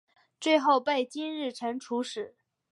[0.39, 2.33] 最后被金日成处死。